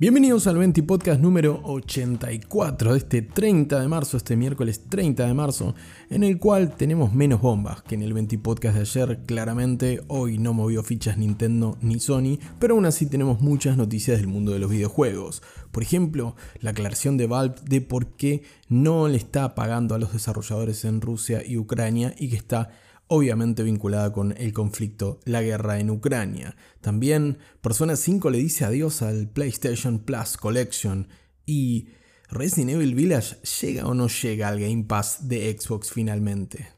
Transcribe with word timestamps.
Bienvenidos 0.00 0.46
al 0.46 0.58
20 0.58 0.84
Podcast 0.84 1.20
número 1.20 1.60
84 1.64 2.92
de 2.92 2.98
este 2.98 3.20
30 3.20 3.80
de 3.80 3.88
marzo, 3.88 4.16
este 4.16 4.36
miércoles 4.36 4.84
30 4.88 5.26
de 5.26 5.34
marzo, 5.34 5.74
en 6.08 6.22
el 6.22 6.38
cual 6.38 6.76
tenemos 6.76 7.12
menos 7.12 7.40
bombas 7.40 7.82
que 7.82 7.96
en 7.96 8.02
el 8.02 8.12
20 8.12 8.38
Podcast 8.38 8.76
de 8.76 8.82
ayer. 8.82 9.24
Claramente, 9.26 10.00
hoy 10.06 10.38
no 10.38 10.54
movió 10.54 10.84
fichas 10.84 11.18
Nintendo 11.18 11.76
ni 11.80 11.98
Sony, 11.98 12.38
pero 12.60 12.74
aún 12.74 12.86
así 12.86 13.06
tenemos 13.06 13.40
muchas 13.40 13.76
noticias 13.76 14.18
del 14.18 14.28
mundo 14.28 14.52
de 14.52 14.60
los 14.60 14.70
videojuegos. 14.70 15.42
Por 15.72 15.82
ejemplo, 15.82 16.36
la 16.60 16.70
aclaración 16.70 17.16
de 17.16 17.26
Valve 17.26 17.56
de 17.64 17.80
por 17.80 18.06
qué 18.06 18.44
no 18.68 19.08
le 19.08 19.16
está 19.16 19.56
pagando 19.56 19.96
a 19.96 19.98
los 19.98 20.12
desarrolladores 20.12 20.84
en 20.84 21.00
Rusia 21.00 21.42
y 21.44 21.56
Ucrania 21.56 22.14
y 22.16 22.28
que 22.28 22.36
está 22.36 22.70
obviamente 23.08 23.62
vinculada 23.62 24.12
con 24.12 24.34
el 24.36 24.52
conflicto, 24.52 25.20
la 25.24 25.42
guerra 25.42 25.80
en 25.80 25.90
Ucrania. 25.90 26.56
También 26.80 27.38
Persona 27.60 27.96
5 27.96 28.30
le 28.30 28.38
dice 28.38 28.64
adiós 28.64 29.02
al 29.02 29.28
PlayStation 29.28 29.98
Plus 29.98 30.36
Collection 30.36 31.08
y 31.44 31.88
Resident 32.30 32.70
Evil 32.70 32.94
Village 32.94 33.36
llega 33.60 33.86
o 33.86 33.94
no 33.94 34.08
llega 34.08 34.48
al 34.48 34.60
Game 34.60 34.84
Pass 34.84 35.28
de 35.28 35.56
Xbox 35.58 35.90
finalmente. 35.90 36.68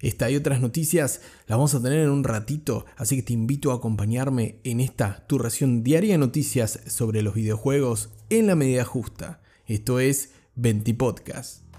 Esta 0.00 0.30
y 0.30 0.36
otras 0.36 0.60
noticias 0.60 1.20
las 1.46 1.58
vamos 1.58 1.74
a 1.74 1.82
tener 1.82 2.00
en 2.00 2.10
un 2.10 2.24
ratito, 2.24 2.86
así 2.96 3.16
que 3.16 3.22
te 3.22 3.34
invito 3.34 3.70
a 3.70 3.74
acompañarme 3.74 4.60
en 4.64 4.80
esta 4.80 5.26
tu 5.26 5.38
ración 5.38 5.82
diaria 5.82 6.12
de 6.12 6.18
noticias 6.18 6.80
sobre 6.86 7.22
los 7.22 7.34
videojuegos 7.34 8.10
en 8.30 8.46
la 8.46 8.54
medida 8.54 8.84
justa. 8.84 9.42
Esto 9.66 10.00
es 10.00 10.30
20 10.54 10.94
Podcast. 10.94 11.69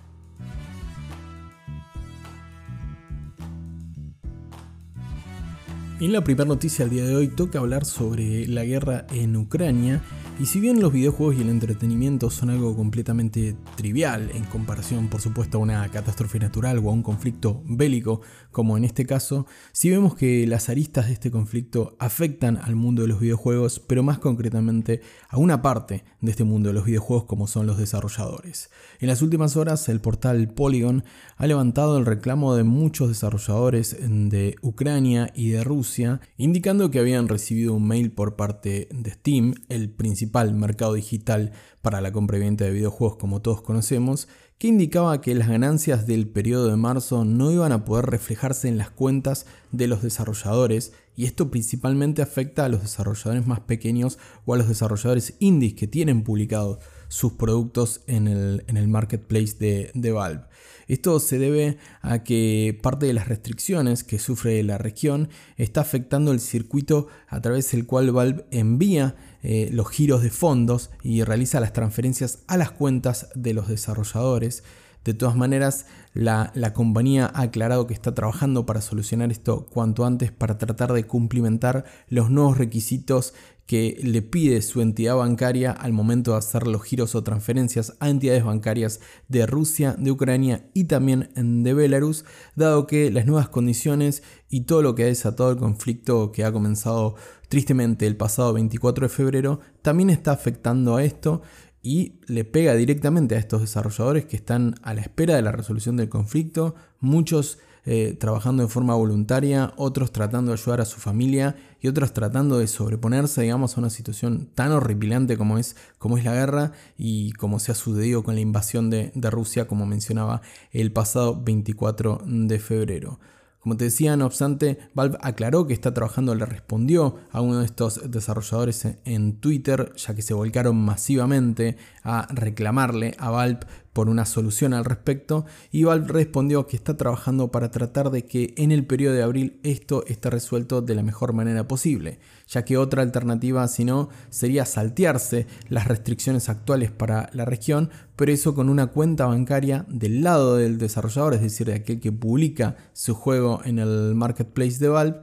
En 6.01 6.13
la 6.13 6.23
primera 6.23 6.47
noticia 6.47 6.83
del 6.83 6.95
día 6.95 7.05
de 7.05 7.15
hoy 7.15 7.27
toca 7.27 7.59
hablar 7.59 7.85
sobre 7.85 8.47
la 8.47 8.65
guerra 8.65 9.05
en 9.11 9.37
Ucrania 9.37 10.01
y 10.41 10.47
si 10.47 10.59
bien 10.59 10.81
los 10.81 10.91
videojuegos 10.91 11.35
y 11.35 11.41
el 11.41 11.49
entretenimiento 11.49 12.31
son 12.31 12.49
algo 12.49 12.75
completamente 12.75 13.55
trivial 13.75 14.31
en 14.33 14.43
comparación 14.45 15.07
por 15.07 15.21
supuesto 15.21 15.59
a 15.59 15.61
una 15.61 15.87
catástrofe 15.89 16.39
natural 16.39 16.79
o 16.79 16.89
a 16.89 16.93
un 16.93 17.03
conflicto 17.03 17.61
bélico 17.67 18.21
como 18.49 18.75
en 18.75 18.83
este 18.83 19.05
caso, 19.05 19.45
si 19.71 19.91
vemos 19.91 20.15
que 20.15 20.47
las 20.47 20.67
aristas 20.67 21.05
de 21.05 21.13
este 21.13 21.29
conflicto 21.29 21.95
afectan 21.99 22.57
al 22.57 22.75
mundo 22.75 23.03
de 23.03 23.07
los 23.07 23.19
videojuegos, 23.19 23.79
pero 23.79 24.01
más 24.01 24.17
concretamente 24.17 25.01
a 25.29 25.37
una 25.37 25.61
parte 25.61 26.05
de 26.21 26.31
este 26.31 26.43
mundo 26.43 26.69
de 26.69 26.73
los 26.73 26.85
videojuegos 26.85 27.25
como 27.25 27.45
son 27.45 27.67
los 27.67 27.77
desarrolladores. 27.77 28.71
En 28.99 29.09
las 29.09 29.21
últimas 29.21 29.55
horas 29.57 29.87
el 29.89 30.01
portal 30.01 30.47
Polygon 30.47 31.03
ha 31.37 31.45
levantado 31.45 31.99
el 31.99 32.05
reclamo 32.07 32.55
de 32.55 32.63
muchos 32.63 33.09
desarrolladores 33.09 33.95
de 34.01 34.55
Ucrania 34.63 35.31
y 35.35 35.49
de 35.49 35.63
Rusia, 35.63 36.19
indicando 36.35 36.89
que 36.89 36.97
habían 36.97 37.27
recibido 37.27 37.75
un 37.75 37.87
mail 37.87 38.11
por 38.11 38.35
parte 38.35 38.89
de 38.91 39.11
Steam, 39.11 39.53
el 39.69 39.91
principal 39.91 40.30
mercado 40.53 40.93
digital 40.93 41.51
para 41.81 42.01
la 42.01 42.11
compra 42.11 42.37
y 42.37 42.41
venta 42.41 42.65
de 42.65 42.71
videojuegos 42.71 43.17
como 43.17 43.41
todos 43.41 43.61
conocemos, 43.61 44.27
que 44.57 44.67
indicaba 44.67 45.21
que 45.21 45.33
las 45.33 45.47
ganancias 45.47 46.05
del 46.05 46.27
periodo 46.27 46.67
de 46.67 46.75
marzo 46.75 47.25
no 47.25 47.51
iban 47.51 47.71
a 47.71 47.83
poder 47.83 48.05
reflejarse 48.05 48.67
en 48.67 48.77
las 48.77 48.91
cuentas 48.91 49.47
de 49.71 49.87
los 49.87 50.03
desarrolladores 50.03 50.93
y 51.15 51.25
esto 51.25 51.49
principalmente 51.49 52.21
afecta 52.21 52.65
a 52.65 52.69
los 52.69 52.81
desarrolladores 52.81 53.47
más 53.47 53.61
pequeños 53.61 54.19
o 54.45 54.53
a 54.53 54.57
los 54.57 54.67
desarrolladores 54.67 55.33
indies 55.39 55.73
que 55.73 55.87
tienen 55.87 56.23
publicados 56.23 56.77
sus 57.07 57.33
productos 57.33 58.01
en 58.05 58.27
el, 58.27 58.87
marketplace 58.87 59.55
de, 59.59 59.91
de 59.95 60.11
Valve. 60.11 60.45
Esto 60.87 61.19
se 61.19 61.39
debe 61.39 61.77
a 62.01 62.23
que 62.23 62.77
parte 62.83 63.05
de 63.05 63.13
las 63.13 63.27
restricciones 63.27 64.03
que 64.03 64.19
sufre 64.19 64.61
la 64.61 64.77
región 64.77 65.29
está 65.57 65.81
afectando 65.81 66.31
el 66.31 66.39
circuito 66.39 67.07
a 67.27 67.41
través 67.41 67.71
del 67.71 67.85
cual 67.85 68.11
Valve 68.11 68.45
envía 68.51 69.15
eh, 69.43 69.69
los 69.71 69.89
giros 69.89 70.21
de 70.21 70.29
fondos 70.29 70.91
y 71.03 71.23
realiza 71.23 71.59
las 71.59 71.73
transferencias 71.73 72.39
a 72.47 72.57
las 72.57 72.71
cuentas 72.71 73.29
de 73.35 73.53
los 73.53 73.67
desarrolladores. 73.67 74.63
De 75.03 75.15
todas 75.15 75.35
maneras, 75.35 75.87
la, 76.13 76.51
la, 76.53 76.73
compañía 76.73 77.31
ha 77.33 77.41
aclarado 77.41 77.87
que 77.87 77.93
está 77.95 78.13
trabajando 78.13 78.67
para 78.67 78.81
solucionar 78.81 79.31
esto 79.31 79.65
cuanto 79.65 80.05
antes 80.05 80.31
para 80.31 80.59
tratar 80.59 80.93
de 80.93 81.05
cumplimentar 81.05 81.85
los 82.07 82.29
nuevos 82.29 82.59
requisitos 82.59 83.33
que 83.71 83.97
le 84.03 84.21
pide 84.21 84.61
su 84.61 84.81
entidad 84.81 85.15
bancaria 85.15 85.71
al 85.71 85.93
momento 85.93 86.31
de 86.31 86.39
hacer 86.39 86.67
los 86.67 86.83
giros 86.83 87.15
o 87.15 87.23
transferencias 87.23 87.95
a 88.01 88.09
entidades 88.09 88.43
bancarias 88.43 88.99
de 89.29 89.45
Rusia, 89.45 89.95
de 89.97 90.11
Ucrania 90.11 90.69
y 90.73 90.83
también 90.83 91.29
de 91.33 91.73
Belarus, 91.73 92.25
dado 92.57 92.85
que 92.85 93.09
las 93.11 93.25
nuevas 93.25 93.47
condiciones 93.47 94.23
y 94.49 94.65
todo 94.65 94.81
lo 94.81 94.93
que 94.93 95.03
ha 95.03 95.05
desatado 95.05 95.51
el 95.51 95.57
conflicto 95.57 96.33
que 96.33 96.43
ha 96.43 96.51
comenzado 96.51 97.15
tristemente 97.47 98.05
el 98.07 98.17
pasado 98.17 98.51
24 98.51 99.07
de 99.07 99.13
febrero 99.13 99.61
también 99.81 100.09
está 100.09 100.33
afectando 100.33 100.97
a 100.97 101.05
esto 101.05 101.41
y 101.81 102.19
le 102.27 102.43
pega 102.43 102.75
directamente 102.75 103.35
a 103.35 103.39
estos 103.39 103.61
desarrolladores 103.61 104.25
que 104.25 104.35
están 104.35 104.75
a 104.81 104.93
la 104.93 104.99
espera 104.99 105.37
de 105.37 105.43
la 105.43 105.53
resolución 105.53 105.95
del 105.95 106.09
conflicto, 106.09 106.75
muchos 106.99 107.57
eh, 107.85 108.15
trabajando 108.19 108.63
de 108.63 108.69
forma 108.69 108.95
voluntaria, 108.95 109.73
otros 109.77 110.11
tratando 110.11 110.51
de 110.51 110.59
ayudar 110.59 110.81
a 110.81 110.85
su 110.85 110.99
familia 110.99 111.55
y 111.81 111.87
otros 111.87 112.13
tratando 112.13 112.59
de 112.59 112.67
sobreponerse, 112.67 113.41
digamos, 113.41 113.75
a 113.75 113.79
una 113.79 113.89
situación 113.89 114.49
tan 114.53 114.71
horripilante 114.71 115.37
como 115.37 115.57
es, 115.57 115.75
como 115.97 116.17
es 116.17 116.23
la 116.23 116.33
guerra 116.33 116.73
y 116.97 117.31
como 117.33 117.59
se 117.59 117.71
ha 117.71 117.75
sucedido 117.75 118.23
con 118.23 118.35
la 118.35 118.41
invasión 118.41 118.89
de, 118.89 119.11
de 119.15 119.29
Rusia, 119.29 119.67
como 119.67 119.85
mencionaba 119.85 120.41
el 120.71 120.91
pasado 120.91 121.41
24 121.41 122.21
de 122.25 122.59
febrero. 122.59 123.19
Como 123.61 123.77
te 123.77 123.85
decía, 123.85 124.17
no 124.17 124.25
obstante, 124.25 124.79
Valve 124.95 125.19
aclaró 125.21 125.67
que 125.67 125.73
está 125.73 125.93
trabajando, 125.93 126.33
le 126.33 126.47
respondió 126.47 127.17
a 127.31 127.41
uno 127.41 127.59
de 127.59 127.65
estos 127.65 128.09
desarrolladores 128.09 128.87
en 129.05 129.39
Twitter, 129.39 129.93
ya 129.97 130.15
que 130.15 130.23
se 130.23 130.33
volcaron 130.33 130.75
masivamente 130.77 131.77
a 132.03 132.27
reclamarle 132.33 133.13
a 133.19 133.29
Valve 133.29 133.59
por 133.93 134.09
una 134.09 134.25
solución 134.25 134.73
al 134.73 134.85
respecto. 134.85 135.45
Y 135.71 135.83
Valve 135.83 136.07
respondió 136.07 136.67
que 136.67 136.77
está 136.77 136.97
trabajando 136.97 137.51
para 137.51 137.71
tratar 137.71 138.11
de 138.11 138.25
que 138.25 138.53
en 138.57 138.71
el 138.71 138.85
periodo 138.85 139.15
de 139.15 139.23
abril 139.23 139.59
esto 139.63 140.05
esté 140.07 140.29
resuelto 140.29 140.81
de 140.81 140.95
la 140.95 141.03
mejor 141.03 141.33
manera 141.33 141.67
posible, 141.67 142.19
ya 142.47 142.63
que 142.65 142.77
otra 142.77 143.01
alternativa 143.01 143.67
si 143.67 143.85
no 143.85 144.09
sería 144.29 144.65
saltearse 144.65 145.47
las 145.69 145.87
restricciones 145.87 146.49
actuales 146.49 146.91
para 146.91 147.29
la 147.33 147.45
región, 147.45 147.89
pero 148.15 148.31
eso 148.31 148.55
con 148.55 148.69
una 148.69 148.87
cuenta 148.87 149.25
bancaria 149.25 149.85
del 149.89 150.21
lado 150.21 150.57
del 150.57 150.77
desarrollador, 150.77 151.33
es 151.33 151.41
decir, 151.41 151.67
de 151.67 151.75
aquel 151.75 151.99
que 151.99 152.11
publica 152.11 152.75
su 152.93 153.13
juego 153.13 153.61
en 153.63 153.79
el 153.79 154.15
marketplace 154.15 154.77
de 154.79 154.89
Valve, 154.89 155.21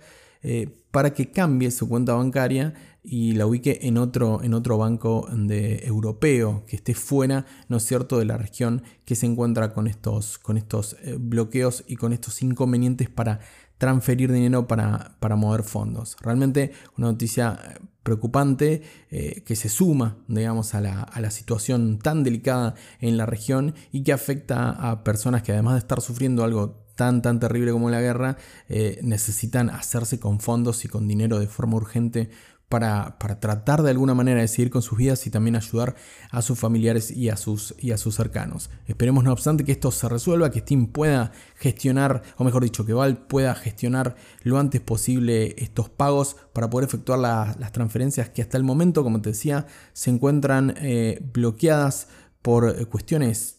eh, 0.50 0.66
para 0.91 1.12
que 1.12 1.31
cambie 1.31 1.70
su 1.70 1.91
cuenta 1.91 2.14
bancaria 2.14 2.72
y 3.04 3.32
la 3.32 3.47
ubique 3.47 3.81
en 3.82 3.98
otro, 3.98 4.42
en 4.42 4.54
otro 4.54 4.78
banco 4.78 5.28
de, 5.31 5.84
europeo 5.84 6.64
que 6.66 6.76
esté 6.76 6.94
fuera, 6.94 7.44
¿no 7.69 7.76
es 7.76 7.82
cierto?, 7.82 8.19
de 8.19 8.25
la 8.25 8.38
región 8.38 8.82
que 9.04 9.14
se 9.14 9.26
encuentra 9.26 9.75
con 9.75 9.86
estos, 9.86 10.38
con 10.38 10.56
estos 10.56 10.97
eh, 11.03 11.19
bloqueos 11.20 11.84
y 11.86 11.97
con 11.97 12.14
estos 12.14 12.41
inconvenientes 12.42 13.10
para 13.10 13.41
transferir 13.76 14.32
dinero 14.32 14.66
para, 14.66 15.19
para 15.20 15.36
mover 15.36 15.64
fondos. 15.64 16.16
Realmente 16.22 16.72
una 16.97 17.09
noticia 17.09 17.59
eh, 17.62 17.80
preocupante 18.03 18.80
que 19.10 19.54
se 19.54 19.69
suma, 19.69 20.16
digamos, 20.28 20.75
a 20.75 20.80
la, 20.80 21.03
a 21.03 21.20
la, 21.20 21.30
situación 21.30 21.98
tan 21.98 22.22
delicada 22.22 22.75
en 23.00 23.19
la 23.19 23.26
región 23.26 23.75
y 23.92 24.03
que 24.03 24.15
afecta 24.15 24.70
a 24.70 25.04
personas 25.04 25.42
que 25.42 25.53
además 25.53 25.75
de 25.75 25.80
estar 25.80 26.00
sufriendo 26.00 26.42
algo 26.42 26.88
tan 26.98 27.22
tan 27.22 27.38
terrible 27.38 27.70
como 27.70 27.91
la 27.91 28.00
guerra, 28.00 28.36
eh, 28.69 28.98
necesitan 29.03 29.70
hacerse 29.70 30.19
con 30.19 30.41
fondos 30.41 30.84
y 30.84 30.88
con 30.88 31.06
dinero 31.06 31.38
de 31.38 31.47
forma 31.47 31.76
urgente 31.76 32.28
para, 32.69 33.16
tratar 33.41 33.82
de 33.82 33.91
alguna 33.91 34.14
manera 34.14 34.41
de 34.41 34.48
seguir 34.48 34.70
con 34.70 34.82
sus 34.82 34.98
vidas 34.98 35.26
y 35.26 35.31
también 35.31 35.54
ayudar 35.54 35.94
a 36.31 36.42
sus 36.42 36.59
familiares 36.59 37.12
y 37.12 37.31
a 37.31 37.36
sus, 37.36 37.75
y 37.78 37.92
a 37.92 37.98
sus 37.98 38.16
cercanos. 38.16 38.69
Esperemos 38.86 39.22
no 39.22 39.33
obstante 39.33 39.65
que 39.65 39.72
esto 39.72 39.92
se 39.92 40.09
resuelva, 40.09 40.50
que 40.50 40.59
Steam 40.59 40.89
pueda 40.89 41.30
gestionar, 41.54 42.22
o 42.36 42.45
mejor 42.45 42.65
dicho, 42.65 42.84
que 42.84 42.92
Val 42.92 43.27
pueda 43.27 43.54
gestionar 43.54 44.16
lo 44.42 44.59
antes 44.59 44.80
posible 44.80 45.54
estos 45.59 45.89
pagos 45.89 46.36
para 46.53 46.68
poder 46.68 46.89
efectuar 46.89 47.21
las 47.21 47.72
transferencias 47.72 48.28
que 48.28 48.42
hasta 48.42 48.59
el 48.59 48.65
momento, 48.65 49.04
como 49.04 49.22
te 49.22 49.30
decía, 49.30 49.66
se 49.92 50.10
encuentran 50.10 50.74
eh, 50.78 51.22
bloqueadas 51.33 52.09
por 52.42 52.68
eh, 52.68 52.86
cuestiones 52.86 53.58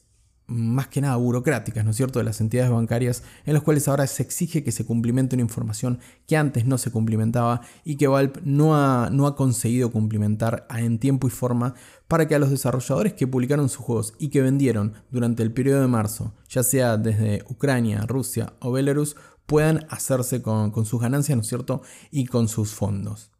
más 0.49 0.87
que 0.87 1.01
nada 1.01 1.15
burocráticas, 1.15 1.85
¿no 1.85 1.91
es 1.91 1.97
cierto?, 1.97 2.19
de 2.19 2.25
las 2.25 2.41
entidades 2.41 2.71
bancarias, 2.71 3.23
en 3.45 3.53
las 3.53 3.63
cuales 3.63 3.87
ahora 3.87 4.07
se 4.07 4.23
exige 4.23 4.63
que 4.63 4.71
se 4.71 4.85
cumplimente 4.85 5.35
una 5.35 5.43
información 5.43 5.99
que 6.27 6.35
antes 6.37 6.65
no 6.65 6.77
se 6.77 6.91
cumplimentaba 6.91 7.61
y 7.85 7.95
que 7.95 8.07
Valve 8.07 8.41
no 8.43 8.75
ha, 8.75 9.09
no 9.11 9.27
ha 9.27 9.35
conseguido 9.35 9.91
cumplimentar 9.91 10.67
en 10.69 10.99
tiempo 10.99 11.27
y 11.27 11.29
forma 11.29 11.75
para 12.07 12.27
que 12.27 12.35
a 12.35 12.39
los 12.39 12.49
desarrolladores 12.49 13.13
que 13.13 13.27
publicaron 13.27 13.69
sus 13.69 13.85
juegos 13.85 14.13
y 14.19 14.29
que 14.29 14.41
vendieron 14.41 14.93
durante 15.11 15.43
el 15.43 15.53
periodo 15.53 15.81
de 15.81 15.87
marzo, 15.87 16.33
ya 16.49 16.63
sea 16.63 16.97
desde 16.97 17.43
Ucrania, 17.47 18.05
Rusia 18.07 18.53
o 18.59 18.71
Belarus, 18.71 19.15
puedan 19.45 19.85
hacerse 19.89 20.41
con, 20.41 20.71
con 20.71 20.85
sus 20.85 20.99
ganancias, 20.99 21.35
¿no 21.35 21.41
es 21.41 21.47
cierto?, 21.47 21.81
y 22.11 22.25
con 22.25 22.47
sus 22.47 22.73
fondos. 22.73 23.31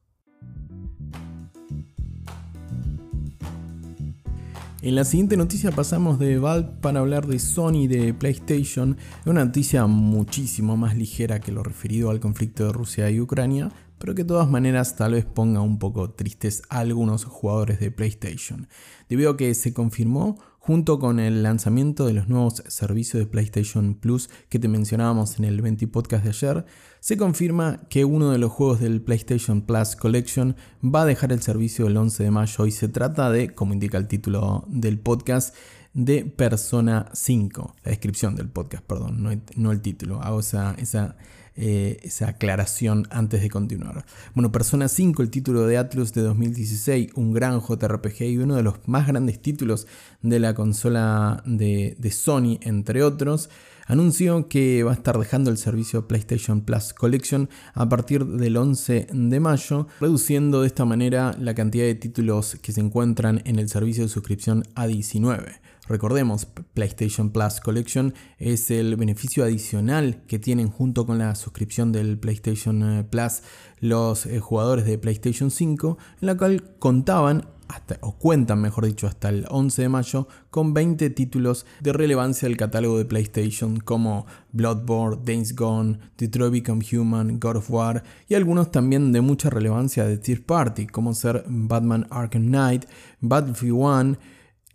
En 4.81 4.95
la 4.95 5.03
siguiente 5.03 5.35
noticia 5.35 5.71
pasamos 5.71 6.19
de 6.19 6.39
Valve 6.39 6.69
para 6.79 7.01
hablar 7.01 7.27
de 7.27 7.37
Sony 7.39 7.87
de 7.89 8.13
PlayStation, 8.13 8.95
una 9.25 9.43
noticia 9.43 9.85
muchísimo 9.87 10.77
más 10.77 10.95
ligera 10.95 11.41
que 11.41 11.51
lo 11.51 11.63
referido 11.63 12.09
al 12.09 12.21
conflicto 12.21 12.65
de 12.65 12.71
Rusia 12.71 13.09
y 13.11 13.19
Ucrania, 13.19 13.73
pero 13.97 14.15
que 14.15 14.23
de 14.23 14.29
todas 14.29 14.49
maneras 14.49 14.95
tal 14.95 15.11
vez 15.11 15.25
ponga 15.25 15.59
un 15.59 15.79
poco 15.79 16.11
tristes 16.11 16.61
a 16.69 16.79
algunos 16.79 17.25
jugadores 17.25 17.81
de 17.81 17.91
PlayStation, 17.91 18.69
debido 19.09 19.31
a 19.31 19.37
que 19.37 19.53
se 19.53 19.73
confirmó 19.73 20.37
junto 20.59 20.97
con 20.97 21.19
el 21.19 21.43
lanzamiento 21.43 22.05
de 22.05 22.13
los 22.13 22.29
nuevos 22.29 22.63
servicios 22.69 23.21
de 23.21 23.29
PlayStation 23.29 23.95
Plus 23.95 24.29
que 24.47 24.59
te 24.59 24.69
mencionábamos 24.69 25.39
en 25.39 25.43
el 25.43 25.61
20 25.61 25.87
podcast 25.87 26.23
de 26.23 26.29
ayer, 26.29 26.65
se 26.99 27.17
confirma 27.17 27.81
que 27.89 28.05
uno 28.05 28.31
de 28.31 28.37
los 28.37 28.51
juegos 28.51 28.79
del 28.79 29.01
PlayStation 29.01 29.61
Plus 29.61 29.95
Collection 29.95 30.55
va 30.83 31.03
a 31.03 31.05
dejar 31.05 31.31
el 31.31 31.41
servicio 31.41 31.87
el 31.87 31.97
11 31.97 32.23
de 32.23 32.31
mayo 32.31 32.65
y 32.65 32.71
se 32.71 32.87
trata 32.89 33.31
de, 33.31 33.49
como 33.49 33.73
indica 33.73 33.97
el 33.97 34.07
título 34.07 34.65
del 34.67 34.99
podcast, 34.99 35.55
de 35.93 36.25
Persona 36.25 37.09
5. 37.13 37.75
La 37.83 37.89
descripción 37.89 38.35
del 38.35 38.49
podcast, 38.49 38.83
perdón, 38.83 39.41
no, 39.55 39.71
el 39.71 39.81
título. 39.81 40.21
Hago 40.21 40.41
esa, 40.41 40.75
esa 40.77 41.15
eh, 41.61 41.99
esa 42.03 42.29
aclaración 42.29 43.05
antes 43.09 43.41
de 43.41 43.49
continuar. 43.49 44.05
Bueno, 44.33 44.49
Persona 44.49 44.87
5, 44.87 45.21
el 45.21 45.29
título 45.29 45.67
de 45.67 45.77
Atlus 45.77 46.13
de 46.13 46.21
2016, 46.21 47.11
un 47.15 47.33
gran 47.33 47.59
JRPG 47.59 48.21
y 48.23 48.37
uno 48.37 48.55
de 48.55 48.63
los 48.63 48.75
más 48.87 49.07
grandes 49.07 49.41
títulos 49.41 49.85
de 50.21 50.39
la 50.39 50.53
consola 50.53 51.43
de, 51.45 51.97
de 51.99 52.11
Sony, 52.11 52.59
entre 52.61 53.03
otros 53.03 53.49
anunció 53.89 54.47
que 54.47 54.83
va 54.83 54.91
a 54.91 54.93
estar 54.93 55.17
dejando 55.17 55.49
el 55.49 55.57
servicio 55.57 56.07
PlayStation 56.07 56.61
Plus 56.61 56.93
Collection 56.93 57.49
a 57.73 57.89
partir 57.89 58.23
del 58.23 58.55
11 58.55 59.07
de 59.11 59.39
mayo, 59.39 59.87
reduciendo 59.99 60.61
de 60.61 60.67
esta 60.67 60.85
manera 60.85 61.35
la 61.39 61.55
cantidad 61.55 61.85
de 61.85 61.95
títulos 61.95 62.55
que 62.61 62.71
se 62.71 62.81
encuentran 62.81 63.41
en 63.45 63.57
el 63.57 63.67
servicio 63.67 64.03
de 64.03 64.09
suscripción 64.09 64.63
a 64.75 64.85
19. 64.85 65.59
Recordemos, 65.87 66.45
PlayStation 66.75 67.31
Plus 67.31 67.59
Collection 67.61 68.13
es 68.37 68.69
el 68.69 68.95
beneficio 68.95 69.43
adicional 69.43 70.21
que 70.27 70.37
tienen 70.37 70.69
junto 70.69 71.07
con 71.07 71.17
la 71.17 71.33
suscripción 71.33 71.91
del 71.91 72.19
PlayStation 72.19 72.83
eh, 72.83 73.03
Plus 73.03 73.41
los 73.79 74.27
eh, 74.27 74.39
jugadores 74.39 74.85
de 74.85 74.99
PlayStation 74.99 75.49
5, 75.49 75.97
en 76.21 76.27
la 76.27 76.37
cual 76.37 76.75
contaban 76.77 77.47
hasta, 77.69 77.97
o 78.01 78.17
cuentan 78.17 78.59
mejor 78.59 78.85
dicho 78.85 79.07
hasta 79.07 79.29
el 79.29 79.45
11 79.47 79.83
de 79.83 79.89
mayo 79.89 80.27
con 80.49 80.73
20 80.73 81.11
títulos 81.11 81.65
de 81.79 81.93
relevancia 81.93 82.47
del 82.47 82.57
catálogo 82.57 82.97
de 82.97 83.05
PlayStation 83.05 83.77
como 83.77 84.25
Bloodborne, 84.51 85.21
Days 85.23 85.55
Gone, 85.55 85.99
Detroit 86.17 86.51
Become 86.51 86.83
Human, 86.91 87.39
God 87.39 87.57
of 87.57 87.69
War 87.69 88.03
y 88.27 88.33
algunos 88.33 88.71
también 88.71 89.11
de 89.11 89.21
mucha 89.21 89.51
relevancia 89.51 90.05
de 90.05 90.17
Third 90.17 90.43
Party 90.43 90.87
como 90.87 91.13
ser 91.13 91.45
Batman 91.47 92.07
Arkham 92.09 92.47
Knight, 92.47 92.85
Battlefield 93.21 93.75
1, 93.75 94.17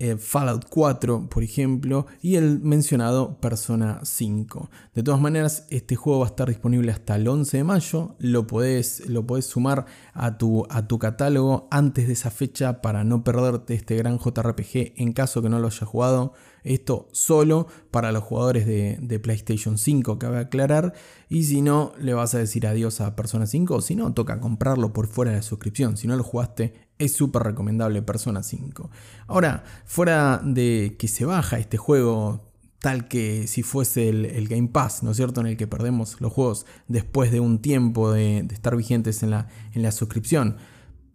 eh, 0.00 0.16
Fallout 0.16 0.66
4, 0.68 1.28
por 1.28 1.44
ejemplo, 1.44 2.06
y 2.20 2.34
el 2.34 2.60
mencionado 2.60 3.40
Persona 3.40 4.00
5. 4.02 4.68
De 4.92 5.02
todas 5.04 5.20
maneras, 5.20 5.66
este 5.70 5.94
juego 5.94 6.20
va 6.20 6.26
a 6.26 6.30
estar 6.30 6.48
disponible 6.48 6.90
hasta 6.90 7.14
el 7.14 7.28
11 7.28 7.58
de 7.58 7.64
mayo. 7.64 8.16
Lo 8.18 8.46
podés, 8.46 9.08
lo 9.08 9.24
sumar 9.40 9.86
a 10.12 10.36
tu, 10.36 10.66
a 10.68 10.88
tu 10.88 10.98
catálogo 10.98 11.68
antes 11.70 12.08
de 12.08 12.14
esa 12.14 12.30
fecha 12.30 12.82
para 12.82 13.04
no 13.04 13.22
perderte 13.22 13.74
este 13.74 13.96
gran 13.96 14.18
JRPG 14.18 14.94
en 14.96 15.12
caso 15.12 15.42
que 15.42 15.48
no 15.48 15.60
lo 15.60 15.68
hayas 15.68 15.88
jugado. 15.88 16.32
Esto 16.64 17.08
solo 17.12 17.66
para 17.90 18.10
los 18.10 18.24
jugadores 18.24 18.66
de, 18.66 19.20
PlayStation 19.22 19.76
5, 19.76 20.18
cabe 20.18 20.38
aclarar. 20.38 20.94
Y 21.28 21.44
si 21.44 21.60
no, 21.60 21.92
le 22.00 22.14
vas 22.14 22.34
a 22.34 22.38
decir 22.38 22.66
adiós 22.66 23.00
a 23.02 23.14
Persona 23.14 23.46
5. 23.46 23.76
O 23.76 23.80
si 23.82 23.94
no, 23.94 24.14
toca 24.14 24.40
comprarlo 24.40 24.92
por 24.92 25.06
fuera 25.06 25.30
de 25.30 25.38
la 25.38 25.42
suscripción. 25.42 25.98
Si 25.98 26.08
no 26.08 26.16
lo 26.16 26.24
jugaste, 26.24 26.72
es 26.98 27.14
súper 27.14 27.42
recomendable 27.42 28.02
Persona 28.02 28.42
5. 28.42 28.90
Ahora, 29.26 29.64
fuera 29.84 30.40
de 30.44 30.96
que 30.98 31.08
se 31.08 31.24
baja 31.24 31.58
este 31.58 31.76
juego 31.76 32.52
tal 32.84 33.08
que 33.08 33.46
si 33.46 33.62
fuese 33.62 34.10
el, 34.10 34.46
Game 34.46 34.68
Pass, 34.68 35.02
¿no 35.02 35.12
es 35.12 35.16
cierto? 35.16 35.40
En 35.40 35.46
el 35.46 35.56
que 35.56 35.66
perdemos 35.66 36.20
los 36.20 36.30
juegos 36.30 36.66
después 36.86 37.32
de 37.32 37.40
un 37.40 37.60
tiempo 37.60 38.12
de, 38.12 38.40
estar 38.50 38.76
vigentes 38.76 39.22
en 39.22 39.30
la, 39.30 39.48
en 39.72 39.82
la 39.82 39.90
suscripción. 39.90 40.58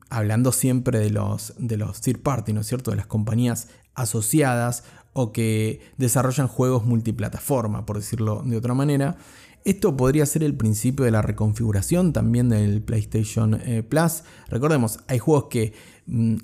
Hablando 0.09 0.51
siempre 0.51 0.97
de 0.97 1.11
los, 1.11 1.53
de 1.59 1.77
los 1.77 2.01
third 2.01 2.21
party, 2.21 2.53
¿no 2.53 2.61
es 2.61 2.67
cierto? 2.67 2.89
De 2.89 2.97
las 2.97 3.05
compañías 3.05 3.67
asociadas 3.93 4.83
o 5.13 5.31
que 5.31 5.81
desarrollan 5.97 6.47
juegos 6.47 6.85
multiplataforma, 6.85 7.85
por 7.85 7.97
decirlo 7.97 8.41
de 8.43 8.57
otra 8.57 8.73
manera. 8.73 9.17
Esto 9.65 9.95
podría 9.95 10.25
ser 10.25 10.44
el 10.44 10.56
principio 10.56 11.06
de 11.06 11.11
la 11.11 11.21
reconfiguración 11.21 12.13
también 12.13 12.50
del 12.50 12.81
PlayStation 12.81 13.56
eh, 13.56 13.83
Plus. 13.83 14.23
Recordemos, 14.47 15.00
hay 15.07 15.19
juegos 15.19 15.45
que 15.50 15.73
mm, 16.06 16.38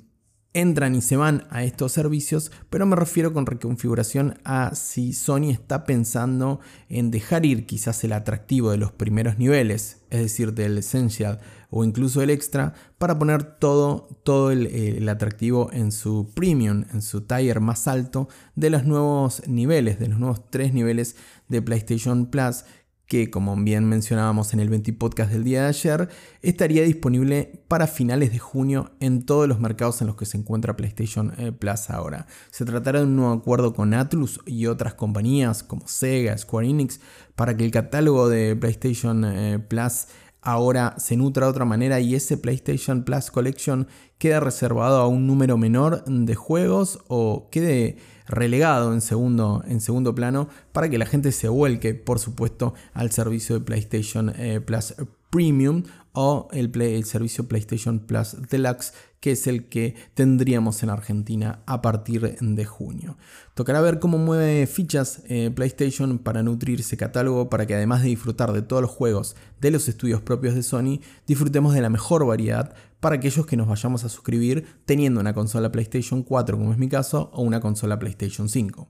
entran 0.56 0.96
y 0.96 1.02
se 1.02 1.18
van 1.18 1.46
a 1.50 1.64
estos 1.64 1.92
servicios, 1.92 2.52
pero 2.70 2.86
me 2.86 2.96
refiero 2.96 3.34
con 3.34 3.46
reconfiguración 3.46 4.40
a 4.46 4.74
si 4.74 5.12
Sony 5.12 5.52
está 5.52 5.84
pensando 5.84 6.62
en 6.88 7.12
dejar 7.12 7.46
ir 7.46 7.66
quizás 7.66 8.04
el 8.06 8.14
atractivo 8.14 8.72
de 8.72 8.78
los 8.78 8.94
primeros 8.94 9.38
niveles, 9.38 9.98
es 10.10 10.22
decir, 10.22 10.54
del 10.54 10.78
Essential 10.78 11.40
o 11.70 11.84
incluso 11.84 12.22
el 12.22 12.30
Extra, 12.30 12.74
para 12.98 13.20
poner 13.20 13.44
todo, 13.44 14.08
todo 14.24 14.50
el, 14.50 14.68
el 14.68 15.10
atractivo 15.10 15.70
en 15.74 15.92
su 15.92 16.32
Premium, 16.34 16.86
en 16.94 17.02
su 17.02 17.22
tier 17.22 17.60
más 17.60 17.90
alto 17.90 18.30
de 18.56 18.70
los 18.70 18.86
nuevos 18.86 19.46
niveles, 19.48 20.00
de 20.00 20.08
los 20.08 20.20
nuevos 20.20 20.50
tres 20.50 20.74
niveles 20.74 21.18
de 21.50 21.62
PlayStation 21.62 22.28
Plus 22.28 22.64
que 23.08 23.30
como 23.30 23.56
bien 23.56 23.88
mencionábamos 23.88 24.54
en 24.54 24.60
el 24.60 24.70
20 24.70 24.94
podcast 24.94 25.32
del 25.32 25.44
día 25.44 25.64
de 25.64 25.68
ayer, 25.68 26.10
estaría 26.42 26.84
disponible 26.84 27.64
para 27.68 27.88
finales 27.88 28.32
de 28.32 28.40
junio 28.40 28.92
en 29.00 29.26
todos 29.26 29.48
los 29.48 29.60
mercados 29.60 30.02
en 30.02 30.08
los 30.08 30.16
que 30.16 30.26
se 30.26 30.38
encuentra 30.38 30.76
PlayStation 30.76 31.34
eh, 31.38 31.52
Plus 31.52 31.90
ahora. 31.90 32.28
Se 32.52 32.66
tratará 32.66 33.00
de 33.00 33.06
un 33.06 33.16
nuevo 33.16 33.34
acuerdo 33.34 33.74
con 33.74 33.94
Atlus 33.94 34.40
y 34.46 34.66
otras 34.66 34.96
compañías 34.96 35.64
como 35.64 35.88
Sega, 35.88 36.38
Square 36.38 36.68
Enix, 36.68 37.00
para 37.36 37.56
que 37.56 37.66
el 37.66 37.72
catálogo 37.72 38.30
de 38.30 38.56
PlayStation 38.56 39.26
eh, 39.26 39.60
Plus 39.60 40.08
ahora 40.46 40.96
se 40.98 41.18
nutra 41.18 41.48
de 41.48 41.52
otra 41.52 41.66
manera 41.66 42.00
y 42.00 42.16
ese 42.16 42.38
PlayStation 42.38 43.04
Plus 43.04 43.32
Collection 43.32 43.88
queda 44.18 44.40
reservado 44.40 45.02
a 45.02 45.08
un 45.08 45.28
número 45.28 45.58
menor 45.58 46.06
de 46.06 46.36
juegos 46.36 47.00
o 47.08 47.50
quede 47.52 47.98
relegado 48.28 48.94
en 48.94 49.02
segundo, 49.02 49.64
en 49.68 49.82
segundo 49.82 50.16
plano 50.16 50.48
para 50.72 50.90
que 50.90 50.98
la 50.98 51.06
gente 51.06 51.32
se 51.32 51.50
vuelque, 51.50 51.94
por 51.94 52.20
supuesto, 52.20 52.74
al 52.94 53.12
servicio 53.12 53.56
de 53.60 53.66
PlayStation 53.66 54.34
eh, 54.38 54.62
Plus 54.62 54.96
Premium 55.30 55.84
o 56.16 56.48
el, 56.52 56.72
servicio 57.04 57.48
PlayStation 57.48 58.00
Plus 58.00 58.38
Deluxe, 58.50 58.94
que 59.20 59.32
es 59.32 59.48
el 59.48 59.68
que 59.68 59.96
tendríamos 60.14 60.82
en 60.82 60.90
Argentina 60.90 61.60
a 61.66 61.82
partir 61.82 62.38
de 62.40 62.66
junio. 62.66 63.18
Tocará 63.54 63.82
ver 63.82 64.00
cómo 64.00 64.18
mueve 64.18 64.66
fichas 64.66 65.24
eh, 65.28 65.52
PlayStation 65.54 66.18
para 66.20 66.42
nutrir 66.42 66.80
ese 66.80 66.96
catálogo, 66.96 67.50
para 67.50 67.66
que 67.66 67.76
además 67.76 68.02
de 68.02 68.10
disfrutar 68.10 68.54
de 68.54 68.62
todos 68.62 68.82
los 68.82 68.92
juegos 68.92 69.36
de 69.60 69.72
los 69.72 69.90
estudios 69.90 70.22
propios 70.22 70.56
de 70.56 70.64
Sony, 70.64 71.02
disfrutemos 71.28 71.74
de 71.74 71.82
la 71.82 71.90
mejor 71.90 72.26
variedad 72.26 72.74
para 73.02 73.18
aquellos 73.18 73.46
que 73.46 73.58
nos 73.58 73.68
vayamos 73.68 74.04
a 74.04 74.10
suscribir 74.10 74.66
teniendo 74.86 75.20
una 75.20 75.34
consola 75.34 75.72
PlayStation 75.72 76.24
4 76.24 76.58
como 76.58 76.72
es 76.72 76.78
mi 76.78 76.88
caso 76.88 77.30
o 77.34 77.44
una 77.44 77.60
consola 77.60 78.00
PlayStation 78.00 78.48
5. 78.48 78.88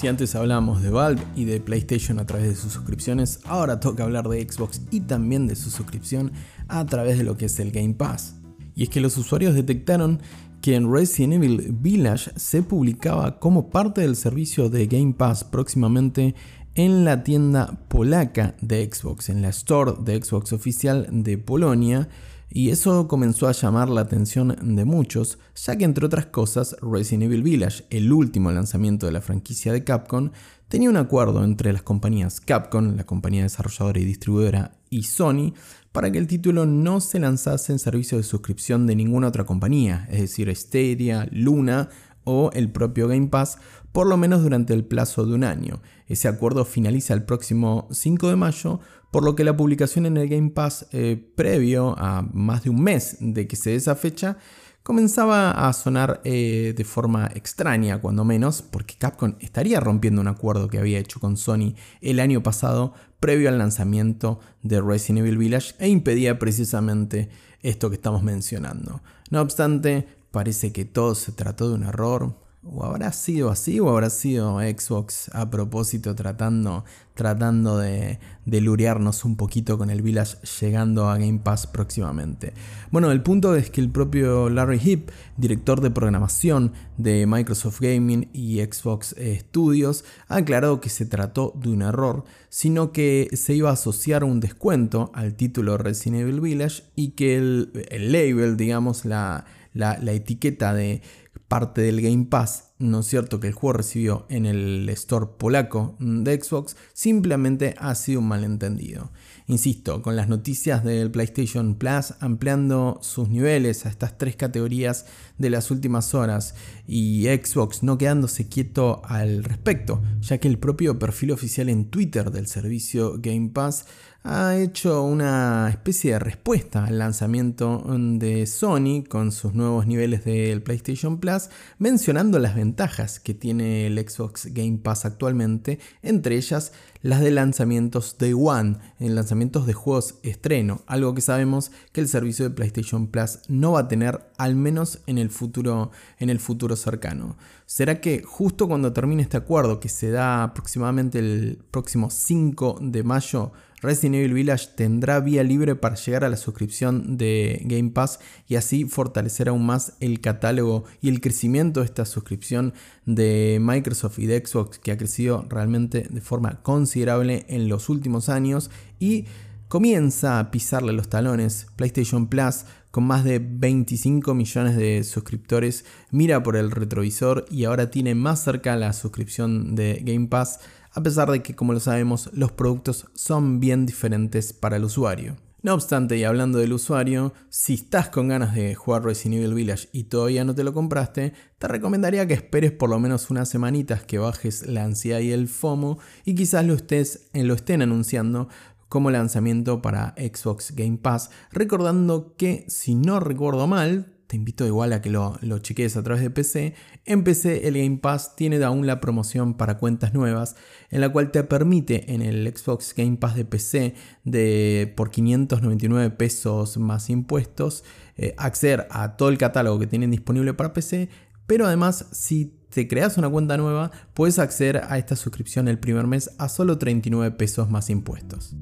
Si 0.00 0.08
antes 0.08 0.34
hablamos 0.34 0.80
de 0.80 0.88
Valve 0.88 1.20
y 1.36 1.44
de 1.44 1.60
PlayStation 1.60 2.20
a 2.20 2.24
través 2.24 2.48
de 2.48 2.54
sus 2.54 2.72
suscripciones, 2.72 3.40
ahora 3.44 3.80
toca 3.80 4.04
hablar 4.04 4.30
de 4.30 4.40
Xbox 4.40 4.80
y 4.90 5.00
también 5.00 5.46
de 5.46 5.54
su 5.54 5.70
suscripción 5.70 6.32
a 6.68 6.86
través 6.86 7.18
de 7.18 7.24
lo 7.24 7.36
que 7.36 7.44
es 7.44 7.60
el 7.60 7.70
Game 7.70 7.92
Pass. 7.92 8.36
Y 8.74 8.84
es 8.84 8.88
que 8.88 9.02
los 9.02 9.18
usuarios 9.18 9.54
detectaron 9.54 10.22
que 10.62 10.74
en 10.74 10.90
Resident 10.90 11.34
Evil 11.34 11.76
Village 11.82 12.30
se 12.36 12.62
publicaba 12.62 13.38
como 13.38 13.68
parte 13.68 14.00
del 14.00 14.16
servicio 14.16 14.70
de 14.70 14.86
Game 14.86 15.12
Pass 15.12 15.44
próximamente 15.44 16.34
en 16.74 17.04
la 17.04 17.22
tienda 17.22 17.84
polaca 17.88 18.56
de 18.62 18.90
Xbox, 18.90 19.28
en 19.28 19.42
la 19.42 19.50
store 19.50 19.96
de 20.02 20.22
Xbox 20.22 20.54
oficial 20.54 21.08
de 21.10 21.36
Polonia, 21.36 22.08
y 22.52 22.70
eso 22.70 23.06
comenzó 23.06 23.46
a 23.46 23.52
llamar 23.52 23.88
la 23.88 24.00
atención 24.00 24.56
de 24.60 24.84
muchos, 24.84 25.38
ya 25.54 25.76
que 25.76 25.84
entre 25.84 26.06
otras 26.06 26.26
cosas 26.26 26.76
Resident 26.82 27.24
Evil 27.24 27.42
Village, 27.42 27.84
el 27.90 28.12
último 28.12 28.50
lanzamiento 28.50 29.06
de 29.06 29.12
la 29.12 29.20
franquicia 29.20 29.72
de 29.72 29.84
Capcom, 29.84 30.30
tenía 30.68 30.90
un 30.90 30.96
acuerdo 30.96 31.44
entre 31.44 31.72
las 31.72 31.82
compañías 31.82 32.40
Capcom, 32.40 32.96
la 32.96 33.04
compañía 33.04 33.44
desarrolladora 33.44 34.00
y 34.00 34.04
distribuidora, 34.04 34.72
y 34.90 35.04
Sony, 35.04 35.54
para 35.92 36.10
que 36.10 36.18
el 36.18 36.26
título 36.26 36.66
no 36.66 37.00
se 37.00 37.20
lanzase 37.20 37.72
en 37.72 37.78
servicio 37.78 38.18
de 38.18 38.24
suscripción 38.24 38.86
de 38.86 38.96
ninguna 38.96 39.28
otra 39.28 39.44
compañía, 39.44 40.06
es 40.10 40.20
decir, 40.20 40.54
Stadia, 40.54 41.28
Luna 41.30 41.88
o 42.24 42.50
el 42.52 42.70
propio 42.70 43.08
Game 43.08 43.28
Pass, 43.28 43.58
por 43.92 44.06
lo 44.06 44.16
menos 44.16 44.42
durante 44.42 44.72
el 44.74 44.84
plazo 44.84 45.26
de 45.26 45.34
un 45.34 45.44
año. 45.44 45.80
Ese 46.06 46.28
acuerdo 46.28 46.64
finaliza 46.64 47.14
el 47.14 47.24
próximo 47.24 47.88
5 47.90 48.28
de 48.28 48.36
mayo, 48.36 48.80
por 49.10 49.24
lo 49.24 49.34
que 49.34 49.44
la 49.44 49.56
publicación 49.56 50.06
en 50.06 50.16
el 50.16 50.28
Game 50.28 50.50
Pass 50.50 50.86
eh, 50.92 51.32
previo 51.34 51.94
a 51.98 52.22
más 52.32 52.64
de 52.64 52.70
un 52.70 52.82
mes 52.82 53.16
de 53.20 53.48
que 53.48 53.56
se 53.56 53.70
dé 53.70 53.76
esa 53.76 53.96
fecha 53.96 54.38
comenzaba 54.82 55.50
a 55.50 55.72
sonar 55.72 56.20
eh, 56.24 56.74
de 56.76 56.84
forma 56.84 57.30
extraña, 57.34 58.00
cuando 58.00 58.24
menos, 58.24 58.62
porque 58.62 58.96
Capcom 58.96 59.34
estaría 59.40 59.80
rompiendo 59.80 60.20
un 60.20 60.28
acuerdo 60.28 60.68
que 60.68 60.78
había 60.78 60.98
hecho 60.98 61.20
con 61.20 61.36
Sony 61.36 61.74
el 62.00 62.20
año 62.20 62.42
pasado, 62.42 62.94
previo 63.20 63.48
al 63.48 63.58
lanzamiento 63.58 64.40
de 64.62 64.80
Resident 64.80 65.20
Evil 65.20 65.38
Village, 65.38 65.74
e 65.78 65.88
impedía 65.88 66.38
precisamente 66.38 67.28
esto 67.62 67.90
que 67.90 67.96
estamos 67.96 68.22
mencionando. 68.22 69.02
No 69.30 69.42
obstante, 69.42 70.08
parece 70.30 70.72
que 70.72 70.84
todo 70.84 71.14
se 71.14 71.32
trató 71.32 71.68
de 71.68 71.74
un 71.74 71.84
error, 71.84 72.34
¿O 72.62 72.84
habrá 72.84 73.10
sido 73.12 73.48
así 73.48 73.80
o 73.80 73.88
habrá 73.88 74.10
sido 74.10 74.60
Xbox 74.60 75.30
a 75.32 75.48
propósito 75.48 76.14
tratando, 76.14 76.84
tratando 77.14 77.78
de, 77.78 78.18
de 78.44 78.60
lurearnos 78.60 79.24
un 79.24 79.36
poquito 79.36 79.78
con 79.78 79.88
el 79.88 80.02
Village 80.02 80.36
llegando 80.60 81.08
a 81.08 81.16
Game 81.16 81.40
Pass 81.42 81.66
próximamente? 81.66 82.52
Bueno, 82.90 83.12
el 83.12 83.22
punto 83.22 83.56
es 83.56 83.70
que 83.70 83.80
el 83.80 83.88
propio 83.88 84.50
Larry 84.50 84.78
Heap, 84.78 85.10
director 85.38 85.80
de 85.80 85.90
programación 85.90 86.74
de 86.98 87.26
Microsoft 87.26 87.80
Gaming 87.80 88.28
y 88.34 88.58
Xbox 88.58 89.16
Studios, 89.18 90.04
ha 90.28 90.36
aclarado 90.36 90.82
que 90.82 90.90
se 90.90 91.06
trató 91.06 91.54
de 91.56 91.70
un 91.70 91.80
error, 91.80 92.24
sino 92.50 92.92
que 92.92 93.30
se 93.32 93.54
iba 93.54 93.70
a 93.70 93.72
asociar 93.72 94.22
un 94.22 94.38
descuento 94.38 95.10
al 95.14 95.34
título 95.34 95.78
Resident 95.78 96.20
Evil 96.20 96.42
Village 96.42 96.82
y 96.94 97.12
que 97.12 97.38
el, 97.38 97.86
el 97.88 98.12
label, 98.12 98.58
digamos, 98.58 99.06
la, 99.06 99.46
la, 99.72 99.98
la 99.98 100.12
etiqueta 100.12 100.74
de 100.74 101.02
parte 101.48 101.80
del 101.80 102.00
Game 102.00 102.26
Pass, 102.26 102.70
¿no 102.78 103.00
es 103.00 103.06
cierto?, 103.06 103.40
que 103.40 103.48
el 103.48 103.54
juego 103.54 103.72
recibió 103.72 104.24
en 104.28 104.46
el 104.46 104.88
store 104.90 105.26
polaco 105.36 105.96
de 105.98 106.40
Xbox, 106.40 106.76
simplemente 106.92 107.74
ha 107.78 107.94
sido 107.96 108.20
un 108.20 108.28
malentendido. 108.28 109.10
Insisto, 109.50 110.00
con 110.00 110.14
las 110.14 110.28
noticias 110.28 110.84
del 110.84 111.10
PlayStation 111.10 111.74
Plus 111.74 112.14
ampliando 112.20 113.00
sus 113.02 113.28
niveles 113.30 113.84
a 113.84 113.88
estas 113.88 114.16
tres 114.16 114.36
categorías 114.36 115.06
de 115.38 115.50
las 115.50 115.72
últimas 115.72 116.14
horas 116.14 116.54
y 116.86 117.24
Xbox 117.24 117.82
no 117.82 117.98
quedándose 117.98 118.46
quieto 118.46 119.02
al 119.04 119.42
respecto, 119.42 120.02
ya 120.20 120.38
que 120.38 120.46
el 120.46 120.60
propio 120.60 121.00
perfil 121.00 121.32
oficial 121.32 121.68
en 121.68 121.86
Twitter 121.86 122.30
del 122.30 122.46
servicio 122.46 123.16
Game 123.18 123.48
Pass 123.48 123.86
ha 124.22 124.56
hecho 124.56 125.02
una 125.02 125.68
especie 125.70 126.12
de 126.12 126.18
respuesta 126.18 126.84
al 126.84 126.98
lanzamiento 126.98 127.82
de 127.88 128.46
Sony 128.46 129.02
con 129.08 129.32
sus 129.32 129.54
nuevos 129.54 129.86
niveles 129.86 130.24
del 130.24 130.62
PlayStation 130.62 131.18
Plus, 131.18 131.48
mencionando 131.78 132.38
las 132.38 132.54
ventajas 132.54 133.18
que 133.18 133.32
tiene 133.32 133.86
el 133.86 133.98
Xbox 133.98 134.52
Game 134.52 134.78
Pass 134.78 135.06
actualmente, 135.06 135.78
entre 136.02 136.36
ellas 136.36 136.72
las 137.02 137.20
de 137.20 137.30
lanzamientos 137.30 138.16
Day 138.18 138.34
One, 138.34 138.76
en 138.98 139.14
lanzamientos 139.14 139.66
de 139.66 139.72
juegos 139.72 140.16
estreno, 140.22 140.82
algo 140.86 141.14
que 141.14 141.22
sabemos 141.22 141.72
que 141.92 142.00
el 142.00 142.08
servicio 142.08 142.44
de 142.44 142.54
PlayStation 142.54 143.06
Plus 143.06 143.38
no 143.48 143.72
va 143.72 143.80
a 143.80 143.88
tener 143.88 144.26
al 144.36 144.54
menos 144.54 145.00
en 145.06 145.18
el 145.18 145.30
futuro, 145.30 145.90
en 146.18 146.30
el 146.30 146.40
futuro 146.40 146.76
cercano. 146.76 147.36
¿Será 147.72 148.00
que 148.00 148.24
justo 148.24 148.66
cuando 148.66 148.92
termine 148.92 149.22
este 149.22 149.36
acuerdo 149.36 149.78
que 149.78 149.88
se 149.88 150.10
da 150.10 150.42
aproximadamente 150.42 151.20
el 151.20 151.56
próximo 151.70 152.10
5 152.10 152.80
de 152.82 153.04
mayo 153.04 153.52
Resident 153.80 154.16
Evil 154.16 154.34
Village 154.34 154.70
tendrá 154.74 155.20
vía 155.20 155.44
libre 155.44 155.76
para 155.76 155.94
llegar 155.94 156.24
a 156.24 156.28
la 156.28 156.36
suscripción 156.36 157.16
de 157.16 157.62
Game 157.66 157.90
Pass 157.90 158.18
y 158.48 158.56
así 158.56 158.86
fortalecer 158.86 159.48
aún 159.48 159.66
más 159.66 159.92
el 160.00 160.20
catálogo 160.20 160.82
y 161.00 161.10
el 161.10 161.20
crecimiento 161.20 161.78
de 161.78 161.86
esta 161.86 162.06
suscripción 162.06 162.74
de 163.06 163.58
Microsoft 163.60 164.18
y 164.18 164.26
de 164.26 164.44
Xbox 164.44 164.80
que 164.80 164.90
ha 164.90 164.98
crecido 164.98 165.46
realmente 165.48 166.08
de 166.10 166.20
forma 166.20 166.62
considerable 166.64 167.46
en 167.48 167.68
los 167.68 167.88
últimos 167.88 168.28
años 168.28 168.68
y 168.98 169.26
comienza 169.68 170.40
a 170.40 170.50
pisarle 170.50 170.92
los 170.92 171.08
talones. 171.08 171.68
PlayStation 171.76 172.26
Plus 172.26 172.64
con 172.90 173.04
más 173.04 173.24
de 173.24 173.38
25 173.38 174.34
millones 174.34 174.76
de 174.76 175.04
suscriptores 175.04 175.84
mira 176.10 176.42
por 176.42 176.56
el 176.56 176.70
retrovisor 176.70 177.44
y 177.50 177.64
ahora 177.64 177.90
tiene 177.90 178.14
más 178.14 178.42
cerca 178.42 178.76
la 178.76 178.92
suscripción 178.92 179.74
de 179.74 180.02
Game 180.04 180.28
Pass 180.28 180.60
a 180.92 181.02
pesar 181.02 181.30
de 181.30 181.42
que, 181.42 181.54
como 181.54 181.72
lo 181.72 181.80
sabemos, 181.80 182.30
los 182.32 182.52
productos 182.52 183.06
son 183.14 183.60
bien 183.60 183.86
diferentes 183.86 184.52
para 184.52 184.76
el 184.76 184.84
usuario. 184.84 185.36
No 185.62 185.74
obstante, 185.74 186.16
y 186.16 186.24
hablando 186.24 186.58
del 186.58 186.72
usuario, 186.72 187.34
si 187.50 187.74
estás 187.74 188.08
con 188.08 188.28
ganas 188.28 188.54
de 188.54 188.74
jugar 188.74 189.04
Resident 189.04 189.42
Evil 189.42 189.54
Village 189.54 189.88
y 189.92 190.04
todavía 190.04 190.42
no 190.42 190.54
te 190.54 190.64
lo 190.64 190.72
compraste, 190.72 191.34
te 191.58 191.68
recomendaría 191.68 192.26
que 192.26 192.32
esperes 192.32 192.72
por 192.72 192.88
lo 192.88 192.98
menos 192.98 193.30
unas 193.30 193.50
semanitas 193.50 194.02
que 194.02 194.18
bajes 194.18 194.66
la 194.66 194.84
ansiedad 194.84 195.20
y 195.20 195.32
el 195.32 195.48
FOMO 195.48 195.98
y 196.24 196.34
quizás 196.34 196.64
lo, 196.64 196.72
estés, 196.72 197.28
lo 197.34 197.52
estén 197.52 197.82
anunciando 197.82 198.48
como 198.90 199.10
lanzamiento 199.10 199.80
para 199.80 200.14
Xbox 200.18 200.74
Game 200.74 200.98
Pass, 200.98 201.30
recordando 201.52 202.34
que, 202.36 202.66
si 202.68 202.96
no 202.96 203.20
recuerdo 203.20 203.66
mal, 203.66 204.16
te 204.26 204.36
invito 204.36 204.66
igual 204.66 204.92
a 204.92 205.00
que 205.00 205.10
lo, 205.10 205.38
lo 205.42 205.58
cheques 205.58 205.96
a 205.96 206.02
través 206.02 206.22
de 206.22 206.30
PC. 206.30 206.74
En 207.04 207.24
PC 207.24 207.68
el 207.68 207.74
Game 207.74 207.98
Pass 207.98 208.36
tiene 208.36 208.62
aún 208.62 208.86
la 208.86 209.00
promoción 209.00 209.54
para 209.54 209.78
cuentas 209.78 210.12
nuevas, 210.12 210.56
en 210.90 211.00
la 211.00 211.08
cual 211.08 211.30
te 211.30 211.42
permite 211.44 212.12
en 212.12 212.20
el 212.20 212.46
Xbox 212.56 212.94
Game 212.96 213.16
Pass 213.16 213.36
de 213.36 213.44
PC 213.44 213.94
de 214.24 214.92
por 214.96 215.10
599 215.10 216.10
pesos 216.10 216.76
más 216.76 217.10
impuestos 217.10 217.84
eh, 218.16 218.34
acceder 218.38 218.86
a 218.90 219.16
todo 219.16 219.30
el 219.30 219.38
catálogo 219.38 219.78
que 219.78 219.86
tienen 219.86 220.10
disponible 220.10 220.52
para 220.52 220.72
PC, 220.72 221.08
pero 221.46 221.66
además 221.66 222.06
si 222.12 222.59
te 222.70 222.88
creas 222.88 223.18
una 223.18 223.28
cuenta 223.28 223.56
nueva 223.56 223.90
puedes 224.14 224.38
acceder 224.38 224.82
a 224.88 224.98
esta 224.98 225.16
suscripción 225.16 225.68
el 225.68 225.78
primer 225.78 226.06
mes 226.06 226.30
a 226.38 226.48
solo 226.48 226.78
39 226.78 227.32
pesos 227.32 227.70
más 227.70 227.90
impuestos. 227.90 228.54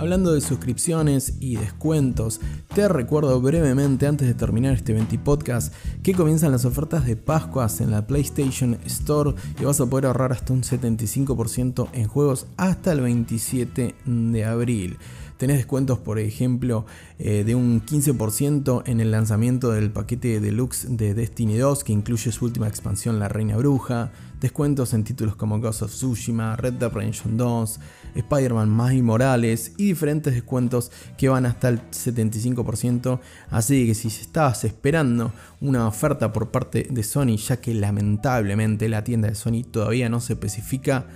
Hablando 0.00 0.32
de 0.32 0.40
suscripciones 0.40 1.34
y 1.40 1.56
descuentos, 1.56 2.40
te 2.74 2.88
recuerdo 2.88 3.38
brevemente 3.42 4.06
antes 4.06 4.26
de 4.26 4.32
terminar 4.32 4.72
este 4.72 4.94
20 4.94 5.18
podcast 5.18 5.74
que 6.02 6.14
comienzan 6.14 6.52
las 6.52 6.64
ofertas 6.64 7.04
de 7.04 7.16
Pascuas 7.16 7.82
en 7.82 7.90
la 7.90 8.06
PlayStation 8.06 8.78
Store 8.86 9.34
y 9.60 9.64
vas 9.64 9.78
a 9.78 9.84
poder 9.84 10.06
ahorrar 10.06 10.32
hasta 10.32 10.54
un 10.54 10.62
75% 10.62 11.90
en 11.92 12.08
juegos 12.08 12.46
hasta 12.56 12.92
el 12.92 13.02
27 13.02 13.94
de 14.06 14.44
abril. 14.46 14.96
Tenés 15.40 15.56
descuentos, 15.56 15.98
por 15.98 16.18
ejemplo, 16.18 16.84
eh, 17.18 17.44
de 17.44 17.54
un 17.54 17.80
15% 17.80 18.82
en 18.84 19.00
el 19.00 19.10
lanzamiento 19.10 19.70
del 19.72 19.90
paquete 19.90 20.38
deluxe 20.38 20.98
de 20.98 21.14
Destiny 21.14 21.56
2, 21.56 21.82
que 21.82 21.94
incluye 21.94 22.30
su 22.30 22.44
última 22.44 22.68
expansión, 22.68 23.18
La 23.18 23.26
Reina 23.28 23.56
Bruja. 23.56 24.12
Descuentos 24.38 24.92
en 24.92 25.02
títulos 25.02 25.36
como 25.36 25.58
Ghost 25.58 25.80
of 25.80 25.92
Tsushima, 25.92 26.56
Red 26.56 26.74
Dead 26.74 26.92
Redemption 26.92 27.38
2, 27.38 27.80
Spider-Man 28.16 28.76
Miles 28.76 29.02
Morales 29.02 29.72
y 29.78 29.86
diferentes 29.86 30.34
descuentos 30.34 30.92
que 31.16 31.30
van 31.30 31.46
hasta 31.46 31.70
el 31.70 31.80
75%. 31.90 33.20
Así 33.48 33.86
que 33.86 33.94
si 33.94 34.08
estabas 34.08 34.64
esperando 34.64 35.32
una 35.62 35.88
oferta 35.88 36.34
por 36.34 36.50
parte 36.50 36.86
de 36.90 37.02
Sony, 37.02 37.38
ya 37.38 37.62
que 37.62 37.72
lamentablemente 37.72 38.90
la 38.90 39.04
tienda 39.04 39.28
de 39.28 39.34
Sony 39.34 39.64
todavía 39.64 40.10
no 40.10 40.20
se 40.20 40.34
especifica, 40.34 41.06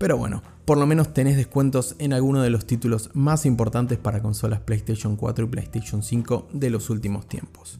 pero 0.00 0.16
bueno, 0.16 0.42
por 0.64 0.78
lo 0.78 0.86
menos 0.86 1.12
tenés 1.12 1.36
descuentos 1.36 1.94
en 1.98 2.14
algunos 2.14 2.42
de 2.42 2.48
los 2.48 2.66
títulos 2.66 3.10
más 3.12 3.44
importantes 3.44 3.98
para 3.98 4.22
consolas 4.22 4.60
PlayStation 4.60 5.14
4 5.14 5.44
y 5.44 5.48
PlayStation 5.48 6.02
5 6.02 6.48
de 6.54 6.70
los 6.70 6.88
últimos 6.88 7.28
tiempos. 7.28 7.78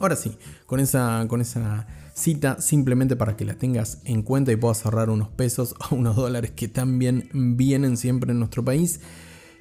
Ahora 0.00 0.16
sí, 0.16 0.38
con 0.64 0.80
esa, 0.80 1.26
con 1.28 1.42
esa 1.42 1.86
cita, 2.14 2.62
simplemente 2.62 3.14
para 3.14 3.36
que 3.36 3.44
la 3.44 3.56
tengas 3.56 3.98
en 4.06 4.22
cuenta 4.22 4.52
y 4.52 4.56
puedas 4.56 4.86
ahorrar 4.86 5.10
unos 5.10 5.28
pesos 5.28 5.74
o 5.90 5.96
unos 5.96 6.16
dólares 6.16 6.52
que 6.52 6.66
también 6.66 7.28
vienen 7.34 7.98
siempre 7.98 8.32
en 8.32 8.38
nuestro 8.38 8.64
país. 8.64 9.00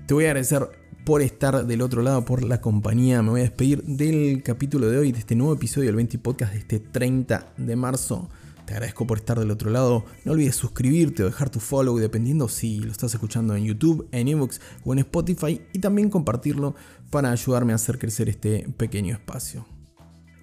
Te 0.07 0.13
voy 0.13 0.23
a 0.23 0.27
agradecer 0.27 0.69
por 1.03 1.21
estar 1.21 1.67
del 1.67 1.81
otro 1.81 2.01
lado, 2.01 2.23
por 2.23 2.43
la 2.43 2.61
compañía. 2.61 3.21
Me 3.21 3.31
voy 3.31 3.41
a 3.41 3.43
despedir 3.43 3.83
del 3.83 4.41
capítulo 4.41 4.87
de 4.87 4.99
hoy, 4.99 5.11
de 5.11 5.19
este 5.19 5.35
nuevo 5.35 5.53
episodio 5.53 5.87
del 5.87 5.97
20 5.97 6.17
Podcast 6.19 6.53
de 6.53 6.59
este 6.59 6.79
30 6.79 7.55
de 7.57 7.75
marzo. 7.75 8.29
Agradezco 8.73 9.05
por 9.05 9.19
estar 9.19 9.37
del 9.37 9.51
otro 9.51 9.69
lado. 9.69 10.03
No 10.25 10.31
olvides 10.31 10.55
suscribirte 10.55 11.21
o 11.21 11.27
dejar 11.27 11.51
tu 11.51 11.59
follow, 11.59 11.95
dependiendo 11.99 12.49
si 12.49 12.79
lo 12.79 12.91
estás 12.91 13.13
escuchando 13.13 13.55
en 13.55 13.65
YouTube, 13.65 14.07
en 14.11 14.27
Evox 14.27 14.59
o 14.83 14.93
en 14.93 14.99
Spotify, 14.99 15.61
y 15.73 15.77
también 15.77 16.09
compartirlo 16.09 16.73
para 17.11 17.29
ayudarme 17.29 17.73
a 17.73 17.75
hacer 17.75 17.99
crecer 17.99 18.29
este 18.29 18.67
pequeño 18.75 19.13
espacio. 19.13 19.67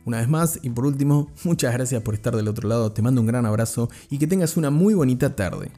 Una 0.04 0.18
vez 0.18 0.28
más 0.28 0.60
y 0.62 0.70
por 0.70 0.87
último, 0.87 1.32
muchas 1.44 1.72
gracias 1.72 2.02
por 2.04 2.14
estar 2.14 2.37
del 2.37 2.46
otro 2.46 2.68
lado, 2.68 2.92
te 2.92 3.02
mando 3.02 3.20
un 3.20 3.26
gran 3.26 3.46
abrazo 3.46 3.90
y 4.10 4.18
que 4.18 4.28
tengas 4.28 4.56
una 4.56 4.70
muy 4.70 4.94
bonita 4.94 5.34
tarde. 5.34 5.72